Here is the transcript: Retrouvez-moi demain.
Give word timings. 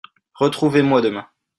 Retrouvez-moi 0.33 0.99
demain. 1.01 1.27